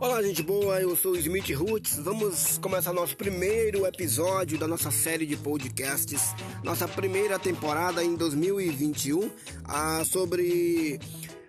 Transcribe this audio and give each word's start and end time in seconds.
Olá, 0.00 0.22
gente 0.22 0.44
boa, 0.44 0.80
eu 0.80 0.94
sou 0.94 1.12
o 1.12 1.16
Smith 1.16 1.50
Roots. 1.50 1.98
Vamos 1.98 2.56
começar 2.58 2.92
nosso 2.92 3.16
primeiro 3.16 3.84
episódio 3.84 4.56
da 4.56 4.68
nossa 4.68 4.92
série 4.92 5.26
de 5.26 5.36
podcasts, 5.36 6.36
nossa 6.62 6.86
primeira 6.86 7.36
temporada 7.36 8.04
em 8.04 8.14
2021, 8.14 9.28
ah, 9.64 10.04
sobre 10.04 11.00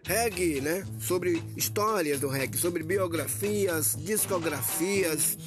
reggae, 0.03 0.61
né? 0.61 0.83
Sobre 0.99 1.41
histórias 1.55 2.19
do 2.19 2.27
reggae, 2.27 2.57
sobre 2.57 2.83
biografias, 2.83 3.95
discografias, 3.99 5.37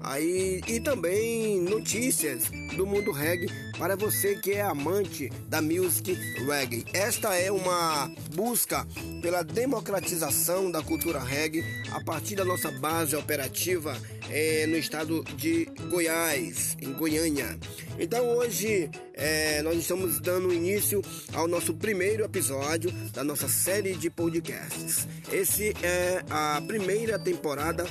aí 0.00 0.60
e 0.66 0.80
também 0.80 1.60
notícias 1.60 2.44
do 2.76 2.86
mundo 2.86 3.12
reggae 3.12 3.46
para 3.78 3.96
você 3.96 4.36
que 4.36 4.52
é 4.52 4.62
amante 4.62 5.30
da 5.48 5.60
music 5.60 6.14
reggae. 6.46 6.84
Esta 6.92 7.34
é 7.34 7.50
uma 7.50 8.10
busca 8.34 8.86
pela 9.20 9.42
democratização 9.42 10.70
da 10.70 10.82
cultura 10.82 11.20
reggae 11.20 11.64
a 11.90 12.00
partir 12.02 12.36
da 12.36 12.44
nossa 12.44 12.70
base 12.70 13.16
operativa 13.16 13.96
é, 14.30 14.66
no 14.66 14.76
estado 14.76 15.22
de 15.36 15.66
Goiás, 15.90 16.76
em 16.80 16.92
Goiânia. 16.92 17.58
Então 17.98 18.26
hoje 18.36 18.90
é, 19.14 19.62
nós 19.62 19.76
estamos 19.76 20.18
dando 20.20 20.52
início 20.52 21.02
ao 21.32 21.46
nosso 21.46 21.74
primeiro 21.74 22.24
episódio 22.24 22.90
da 23.12 23.22
nossa 23.22 23.48
série 23.48 23.94
de 23.94 24.10
podcasts. 24.14 25.06
Esse 25.30 25.74
é 25.82 26.24
a 26.30 26.62
primeira 26.66 27.18
temporada 27.18 27.84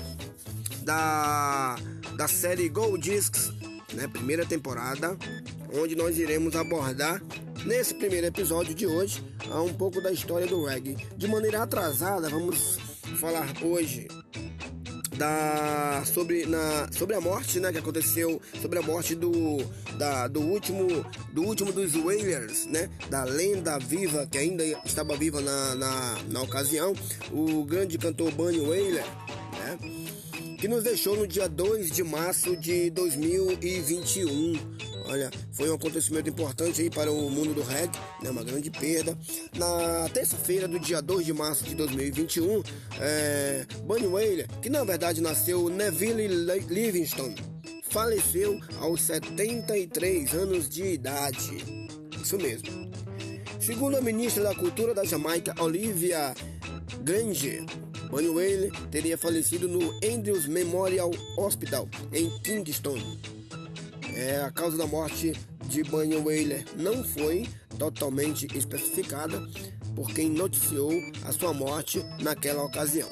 da, 0.84 1.76
da 2.16 2.28
série 2.28 2.70
Go 2.70 2.98
Discs, 2.98 3.52
né? 3.94 4.08
Primeira 4.08 4.46
temporada, 4.46 5.18
onde 5.74 5.96
nós 5.96 6.18
iremos 6.18 6.56
abordar 6.56 7.22
nesse 7.66 7.94
primeiro 7.94 8.28
episódio 8.28 8.74
de 8.74 8.88
hoje 8.88 9.24
um 9.66 9.74
pouco 9.74 10.02
da 10.02 10.12
história 10.12 10.48
do 10.48 10.66
reggae. 10.66 10.98
De 11.18 11.28
maneira 11.28 11.64
atrasada, 11.64 12.30
vamos 12.30 12.78
falar 13.20 13.48
hoje 13.62 14.08
da 15.18 16.04
sobre 16.06 16.46
na 16.46 16.88
sobre 16.92 17.16
a 17.16 17.22
morte, 17.22 17.60
né, 17.60 17.72
que 17.72 17.78
aconteceu 17.78 18.42
sobre 18.62 18.80
a 18.80 18.82
morte 18.82 19.16
do 19.16 19.58
da, 19.98 20.28
do 20.28 20.42
último 20.42 20.88
do 21.34 21.44
último 21.44 21.72
dos 21.72 21.96
Wailers, 21.96 22.66
né, 22.68 22.90
da 23.10 23.24
lenda 23.24 23.78
viva 23.78 24.26
que 24.26 24.38
ainda 24.38 24.64
estava 24.86 25.16
viva 25.16 25.42
na, 25.42 25.76
na, 25.76 26.18
na 26.30 26.42
ocasião, 26.42 26.94
o 27.32 27.64
grande 27.66 27.98
cantor 27.98 28.32
Bunny 28.32 28.60
Wailer, 28.60 29.06
né, 29.54 30.21
que 30.62 30.68
nos 30.68 30.84
deixou 30.84 31.18
no 31.18 31.26
dia 31.26 31.50
2 31.50 31.90
de 31.90 32.04
março 32.04 32.56
de 32.56 32.92
2021. 32.92 34.54
Olha, 35.06 35.32
foi 35.52 35.72
um 35.72 35.74
acontecimento 35.74 36.30
importante 36.30 36.84
aí 36.84 36.90
para 36.90 37.12
o 37.12 37.32
mundo 37.32 37.56
do 37.56 37.64
reggae, 37.64 37.98
né, 38.22 38.30
uma 38.30 38.44
grande 38.44 38.70
perda. 38.70 39.18
Na 39.56 40.08
terça-feira 40.10 40.68
do 40.68 40.80
dia 40.80 41.02
2 41.02 41.26
de 41.26 41.34
março 41.34 41.64
de 41.64 41.74
2021, 41.74 42.62
é, 43.00 43.66
Bunny 43.86 44.06
Wailer, 44.06 44.48
que 44.62 44.70
na 44.70 44.84
verdade 44.84 45.20
nasceu 45.20 45.68
Neville 45.68 46.28
Livingston, 46.28 47.34
faleceu 47.90 48.60
aos 48.78 49.02
73 49.02 50.32
anos 50.36 50.70
de 50.70 50.84
idade. 50.84 51.58
Isso 52.22 52.38
mesmo. 52.38 52.92
Segundo 53.60 53.98
a 53.98 54.02
ministra 54.02 54.44
da 54.44 54.54
Cultura 54.54 54.94
da 54.94 55.04
Jamaica, 55.04 55.56
Olivia 55.60 56.36
Grange, 57.04 57.66
Bunny 58.12 58.28
Wailer 58.28 58.72
teria 58.92 59.18
falecido 59.18 59.70
no 59.70 59.94
Andrews 60.06 60.46
Memorial 60.46 61.12
Hospital, 61.38 61.88
em 62.12 62.30
Kingston. 62.42 62.98
É, 64.14 64.42
a 64.42 64.52
causa 64.52 64.78
da 64.78 64.86
morte 64.86 65.32
de 65.68 65.82
Bunny 65.84 66.18
Wailer 66.18 66.66
não 66.76 67.06
foi 67.06 67.48
totalmente 67.80 68.46
especificada 68.54 69.42
por 69.96 70.14
quem 70.14 70.30
noticiou 70.30 70.92
a 71.24 71.32
sua 71.32 71.54
morte 71.54 72.06
naquela 72.22 72.64
ocasião. 72.64 73.08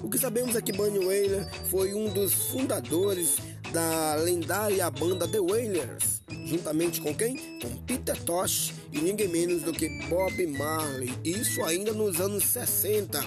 O 0.00 0.08
que 0.08 0.16
sabemos 0.16 0.54
é 0.54 0.62
que 0.62 0.72
Bunny 0.72 1.04
Wailer 1.04 1.48
foi 1.66 1.92
um 1.92 2.08
dos 2.08 2.32
fundadores 2.32 3.36
da 3.72 4.14
lendária 4.16 4.90
banda 4.90 5.26
The 5.26 5.40
Wailers, 5.40 6.22
juntamente 6.46 7.00
com 7.00 7.14
quem? 7.14 7.36
Com 7.60 7.76
Peter 7.84 8.16
Tosh 8.22 8.72
e 8.92 9.00
ninguém 9.00 9.28
menos 9.28 9.62
do 9.62 9.72
que 9.72 9.88
Bob 10.08 10.46
Marley. 10.46 11.12
Isso 11.24 11.62
ainda 11.64 11.92
nos 11.92 12.20
anos 12.20 12.44
60. 12.44 13.20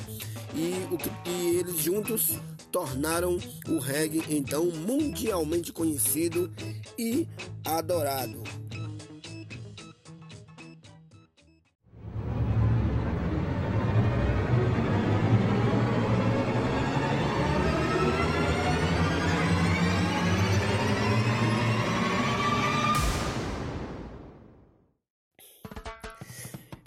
E, 0.55 0.93
o 0.93 0.97
que, 0.97 1.09
e 1.29 1.57
eles 1.57 1.79
juntos 1.79 2.31
tornaram 2.71 3.37
o 3.67 3.77
reggae 3.79 4.23
então 4.29 4.65
mundialmente 4.65 5.71
conhecido 5.71 6.51
e 6.97 7.27
adorado. 7.65 8.43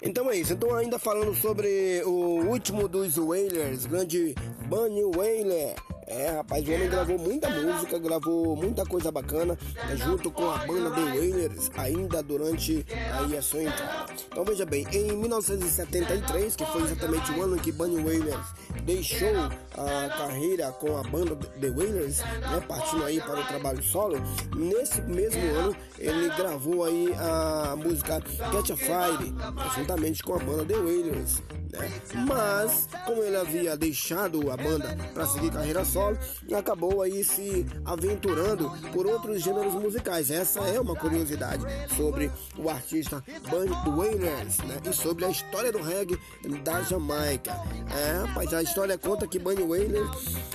Então 0.05 0.29
é 0.29 0.37
isso. 0.37 0.53
Então 0.53 0.73
ainda 0.75 0.99
falando 0.99 1.33
sobre 1.33 2.03
o 2.05 2.45
último 2.45 2.87
dos 2.87 3.17
Wailers, 3.17 3.87
grande 3.87 4.35
Bunny 4.67 5.03
Wailer. 5.03 5.75
É, 6.07 6.29
rapaz, 6.29 6.67
o 6.67 6.71
homem 6.71 6.87
gravou 6.87 7.17
muita 7.17 7.49
música, 7.49 7.97
gravou 7.97 8.55
muita 8.55 8.85
coisa 8.85 9.11
bacana, 9.11 9.57
né, 9.73 9.95
junto 9.97 10.29
com 10.29 10.47
a 10.47 10.59
banda 10.59 10.91
The 10.91 11.01
Wailers, 11.01 11.71
ainda 11.75 12.21
durante 12.21 12.85
aí 13.19 13.35
a 13.35 13.41
sua 13.41 13.63
entrada. 13.63 14.13
Então 14.31 14.45
veja 14.45 14.67
bem, 14.67 14.85
em 14.93 15.17
1973, 15.17 16.55
que 16.55 16.65
foi 16.67 16.83
exatamente 16.83 17.31
o 17.31 17.41
ano 17.41 17.55
em 17.55 17.59
que 17.59 17.71
Bunny 17.71 18.03
Wailers 18.03 18.45
deixou 18.85 19.35
a 19.35 20.09
carreira 20.09 20.71
com 20.71 20.95
a 20.97 21.03
banda 21.03 21.35
The 21.35 21.69
Wailers, 21.69 22.19
né, 22.19 22.63
partindo 22.67 23.03
aí 23.03 23.19
para 23.19 23.39
o 23.39 23.45
trabalho 23.45 23.83
solo, 23.83 24.17
nesse 24.55 25.01
mesmo 25.01 25.41
ano 25.55 25.75
ele 25.97 26.29
gravou 26.35 26.83
aí 26.85 27.13
a 27.17 27.75
música 27.75 28.21
Catch 28.21 28.71
a 28.71 28.77
Fire, 28.77 29.33
juntamente 29.75 30.23
com 30.23 30.35
a 30.35 30.39
banda 30.39 30.65
The 30.65 30.77
Wailers. 30.77 31.41
Né? 31.79 32.01
Mas, 32.27 32.87
como 33.05 33.21
ele 33.23 33.35
havia 33.35 33.75
deixado 33.75 34.51
a 34.51 34.57
banda 34.57 34.95
para 35.13 35.25
seguir 35.27 35.51
carreira 35.51 35.83
solo, 35.83 36.17
acabou 36.55 37.01
aí 37.01 37.23
se 37.23 37.65
aventurando 37.83 38.71
por 38.93 39.05
outros 39.05 39.41
gêneros 39.41 39.73
musicais. 39.73 40.31
Essa 40.31 40.61
é 40.61 40.79
uma 40.79 40.95
curiosidade 40.95 41.63
sobre 41.95 42.31
o 42.57 42.69
artista 42.69 43.23
Bunny 43.49 43.71
Wailers 43.95 44.57
né? 44.59 44.81
e 44.89 44.93
sobre 44.93 45.25
a 45.25 45.29
história 45.29 45.71
do 45.71 45.81
reggae 45.81 46.17
da 46.63 46.81
Jamaica. 46.81 47.51
É, 47.93 48.27
rapaz, 48.27 48.53
história 48.75 48.97
conta 48.97 49.25
que 49.25 49.39
Bunny 49.39 49.63
Wailer 49.63 50.03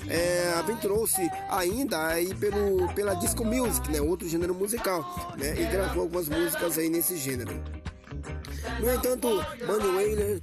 é, 0.07 0.53
aventurou-se 0.59 1.23
ainda 1.49 2.09
aí 2.09 2.35
pelo, 2.35 2.87
pela 2.93 3.15
disco 3.15 3.43
music, 3.47 3.91
né? 3.91 3.99
outro 3.99 4.29
gênero 4.29 4.55
musical, 4.55 5.33
né? 5.39 5.59
e 5.59 5.65
gravou 5.65 6.03
algumas 6.03 6.29
músicas 6.29 6.77
aí 6.77 6.91
nesse 6.91 7.17
gênero. 7.17 7.51
No 8.79 8.93
entanto, 8.93 9.27
Bunny 9.67 9.97
Wailer 9.97 10.43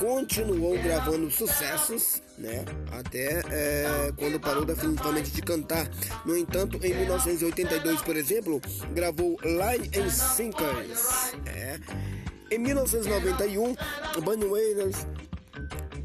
continuou 0.00 0.76
gravando 0.82 1.30
sucessos, 1.30 2.20
né? 2.36 2.64
Até 2.90 3.40
é, 3.50 4.12
quando 4.16 4.40
parou 4.40 4.64
definitivamente 4.64 5.30
de 5.30 5.42
cantar. 5.42 5.88
No 6.26 6.36
entanto, 6.36 6.76
em 6.84 6.92
1982, 6.92 8.02
por 8.02 8.16
exemplo, 8.16 8.60
gravou 8.92 9.38
Line 9.44 9.88
and 9.96 10.10
Sinkers. 10.10 11.34
É. 11.46 11.78
Em 12.50 12.58
1991, 12.58 13.76
Bunny 14.24 14.44
Wailers 14.44 15.06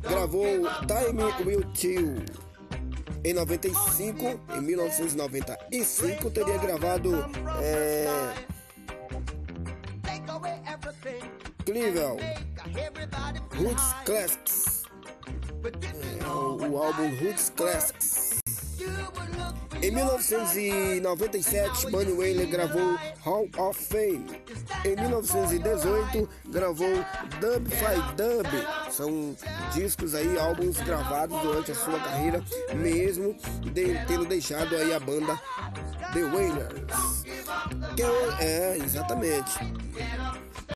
gravou 0.02 0.46
Time 0.88 1.24
Will 1.46 1.64
Chill. 1.74 2.16
Em 3.24 3.34
95, 3.34 4.40
em 4.56 4.62
1995, 4.62 6.30
teria 6.30 6.58
gravado 6.58 7.26
é, 7.62 8.08
Clevel 11.66 12.18
Roots 13.58 13.94
Classics. 14.06 14.84
É, 16.22 16.26
o, 16.28 16.72
o 16.72 16.78
álbum 16.78 17.10
Roots 17.18 17.52
Classics. 17.56 18.07
Em 19.82 19.92
1997, 19.92 21.90
Bunny 21.92 22.12
Wailer 22.12 22.48
gravou 22.48 22.98
Hall 23.24 23.48
of 23.58 23.80
Fame. 23.80 24.26
Em 24.84 24.96
1918, 24.96 26.28
gravou 26.50 27.06
Dub 27.40 27.70
Fight 27.70 28.16
Dub. 28.16 28.48
São 28.90 29.36
discos 29.74 30.16
aí, 30.16 30.40
álbuns 30.40 30.78
gravados 30.78 31.40
durante 31.42 31.72
a 31.72 31.76
sua 31.76 32.00
carreira, 32.00 32.44
mesmo 32.74 33.36
de, 33.62 34.04
tendo 34.08 34.26
deixado 34.26 34.76
aí 34.76 34.92
a 34.94 35.00
banda 35.00 35.40
The 36.14 36.24
Wailers. 36.24 37.24
Que 37.96 38.04
é 38.44 38.78
exatamente. 38.78 39.60